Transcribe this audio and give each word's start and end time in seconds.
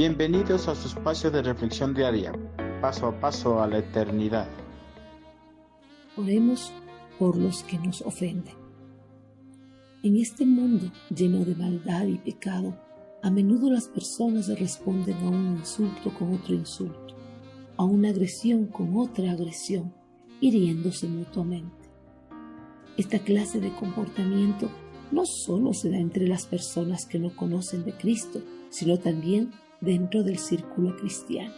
Bienvenidos 0.00 0.66
a 0.66 0.74
su 0.74 0.88
espacio 0.88 1.30
de 1.30 1.42
reflexión 1.42 1.92
diaria, 1.92 2.32
paso 2.80 3.08
a 3.08 3.20
paso 3.20 3.60
a 3.60 3.66
la 3.66 3.80
eternidad. 3.80 4.48
Oremos 6.16 6.72
por 7.18 7.36
los 7.36 7.62
que 7.64 7.78
nos 7.78 8.00
ofenden. 8.00 8.54
En 10.02 10.16
este 10.16 10.46
mundo 10.46 10.90
lleno 11.14 11.44
de 11.44 11.54
maldad 11.54 12.06
y 12.06 12.16
pecado, 12.16 12.74
a 13.22 13.30
menudo 13.30 13.70
las 13.70 13.88
personas 13.88 14.48
responden 14.58 15.18
a 15.18 15.28
un 15.28 15.58
insulto 15.58 16.14
con 16.18 16.32
otro 16.32 16.54
insulto, 16.54 17.14
a 17.76 17.84
una 17.84 18.08
agresión 18.08 18.68
con 18.68 18.96
otra 18.96 19.32
agresión, 19.32 19.92
hiriéndose 20.40 21.08
mutuamente. 21.08 21.90
Esta 22.96 23.18
clase 23.18 23.60
de 23.60 23.70
comportamiento 23.74 24.70
no 25.12 25.26
solo 25.26 25.74
se 25.74 25.90
da 25.90 25.98
entre 25.98 26.26
las 26.26 26.46
personas 26.46 27.04
que 27.04 27.18
no 27.18 27.36
conocen 27.36 27.84
de 27.84 27.92
Cristo, 27.92 28.40
sino 28.70 28.98
también 28.98 29.50
dentro 29.80 30.22
del 30.22 30.38
círculo 30.38 30.96
cristiano. 30.96 31.54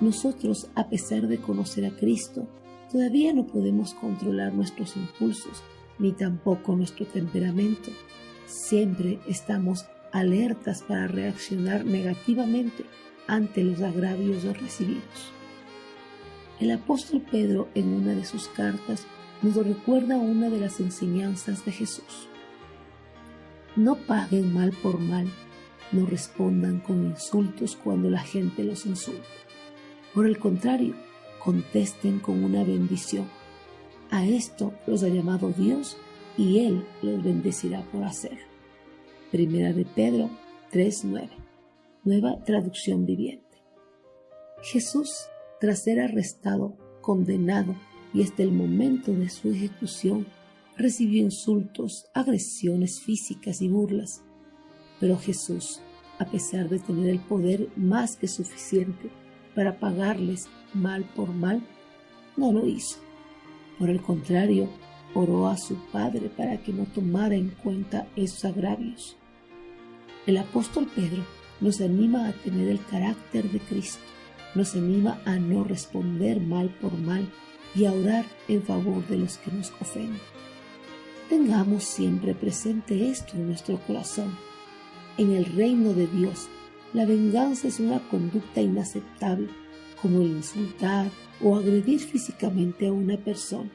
Nosotros, 0.00 0.70
a 0.74 0.88
pesar 0.88 1.26
de 1.26 1.38
conocer 1.38 1.84
a 1.84 1.90
Cristo, 1.90 2.46
todavía 2.90 3.32
no 3.32 3.46
podemos 3.46 3.94
controlar 3.94 4.54
nuestros 4.54 4.96
impulsos 4.96 5.62
ni 5.98 6.12
tampoco 6.12 6.76
nuestro 6.76 7.06
temperamento. 7.06 7.90
Siempre 8.46 9.18
estamos 9.26 9.86
alertas 10.12 10.82
para 10.82 11.08
reaccionar 11.08 11.84
negativamente 11.84 12.84
ante 13.26 13.64
los 13.64 13.80
agravios 13.82 14.44
recibidos. 14.44 15.32
El 16.60 16.70
apóstol 16.70 17.22
Pedro 17.30 17.68
en 17.74 17.88
una 17.88 18.14
de 18.14 18.24
sus 18.24 18.48
cartas 18.48 19.06
nos 19.42 19.54
recuerda 19.54 20.16
una 20.16 20.48
de 20.48 20.58
las 20.60 20.80
enseñanzas 20.80 21.64
de 21.64 21.72
Jesús. 21.72 22.28
No 23.76 23.96
paguen 23.96 24.52
mal 24.52 24.72
por 24.82 24.98
mal, 24.98 25.28
no 25.92 26.06
respondan 26.06 26.80
con 26.80 27.06
insultos 27.06 27.76
cuando 27.76 28.10
la 28.10 28.20
gente 28.20 28.64
los 28.64 28.86
insulta. 28.86 29.26
Por 30.14 30.26
el 30.26 30.38
contrario, 30.38 30.94
contesten 31.42 32.18
con 32.18 32.42
una 32.44 32.64
bendición. 32.64 33.28
A 34.10 34.26
esto 34.26 34.72
los 34.86 35.02
ha 35.02 35.08
llamado 35.08 35.50
Dios 35.50 35.96
y 36.36 36.60
Él 36.60 36.84
los 37.02 37.22
bendecirá 37.22 37.82
por 37.90 38.04
hacer. 38.04 38.38
Primera 39.30 39.72
de 39.72 39.84
Pedro 39.84 40.30
3.9. 40.72 41.28
Nueva 42.04 42.42
traducción 42.44 43.04
viviente. 43.04 43.44
Jesús, 44.62 45.28
tras 45.60 45.82
ser 45.82 46.00
arrestado, 46.00 46.76
condenado 47.00 47.74
y 48.14 48.22
hasta 48.22 48.42
el 48.42 48.52
momento 48.52 49.12
de 49.12 49.28
su 49.28 49.50
ejecución 49.50 50.26
recibió 50.76 51.22
insultos, 51.22 52.06
agresiones 52.14 53.00
físicas 53.00 53.60
y 53.60 53.68
burlas. 53.68 54.22
Pero 55.00 55.18
Jesús, 55.18 55.80
a 56.18 56.24
pesar 56.24 56.68
de 56.68 56.78
tener 56.78 57.10
el 57.10 57.20
poder 57.20 57.68
más 57.76 58.16
que 58.16 58.28
suficiente 58.28 59.10
para 59.54 59.78
pagarles 59.78 60.48
mal 60.74 61.04
por 61.04 61.30
mal, 61.30 61.62
no 62.36 62.52
lo 62.52 62.66
hizo. 62.66 62.98
Por 63.78 63.90
el 63.90 64.00
contrario, 64.00 64.68
oró 65.14 65.48
a 65.48 65.56
su 65.56 65.76
Padre 65.92 66.30
para 66.36 66.58
que 66.58 66.72
no 66.72 66.84
tomara 66.84 67.34
en 67.34 67.50
cuenta 67.50 68.06
esos 68.16 68.44
agravios. 68.44 69.16
El 70.26 70.36
apóstol 70.36 70.88
Pedro 70.94 71.24
nos 71.60 71.80
anima 71.80 72.28
a 72.28 72.32
tener 72.32 72.68
el 72.68 72.84
carácter 72.84 73.50
de 73.50 73.60
Cristo, 73.60 74.02
nos 74.54 74.74
anima 74.74 75.20
a 75.24 75.36
no 75.36 75.64
responder 75.64 76.40
mal 76.40 76.68
por 76.80 76.92
mal 76.98 77.28
y 77.74 77.84
a 77.84 77.92
orar 77.92 78.24
en 78.48 78.62
favor 78.62 79.06
de 79.06 79.18
los 79.18 79.38
que 79.38 79.50
nos 79.52 79.72
ofenden. 79.80 80.20
Tengamos 81.28 81.84
siempre 81.84 82.34
presente 82.34 83.10
esto 83.10 83.36
en 83.36 83.48
nuestro 83.48 83.78
corazón. 83.86 84.36
En 85.18 85.32
el 85.32 85.46
reino 85.46 85.94
de 85.94 86.06
Dios, 86.06 86.46
la 86.94 87.04
venganza 87.04 87.66
es 87.66 87.80
una 87.80 87.98
conducta 88.08 88.60
inaceptable, 88.60 89.48
como 90.00 90.20
el 90.20 90.28
insultar 90.28 91.10
o 91.42 91.56
agredir 91.56 91.98
físicamente 91.98 92.86
a 92.86 92.92
una 92.92 93.16
persona, 93.16 93.68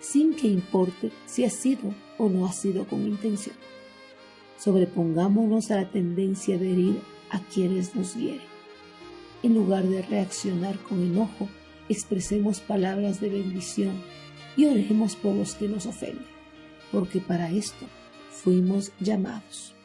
sin 0.00 0.34
que 0.34 0.48
importe 0.48 1.12
si 1.26 1.44
ha 1.44 1.50
sido 1.50 1.94
o 2.18 2.28
no 2.28 2.44
ha 2.44 2.52
sido 2.52 2.88
con 2.88 3.06
intención. 3.06 3.54
Sobrepongámonos 4.58 5.70
a 5.70 5.76
la 5.76 5.90
tendencia 5.92 6.58
de 6.58 6.72
herir 6.72 7.00
a 7.30 7.38
quienes 7.38 7.94
nos 7.94 8.16
hieren. 8.16 8.48
En 9.44 9.54
lugar 9.54 9.84
de 9.84 10.02
reaccionar 10.02 10.76
con 10.80 11.00
enojo, 11.04 11.48
expresemos 11.88 12.58
palabras 12.58 13.20
de 13.20 13.28
bendición 13.28 13.92
y 14.56 14.64
oremos 14.64 15.14
por 15.14 15.36
los 15.36 15.54
que 15.54 15.68
nos 15.68 15.86
ofenden, 15.86 16.26
porque 16.90 17.20
para 17.20 17.48
esto 17.52 17.86
fuimos 18.32 18.90
llamados. 18.98 19.77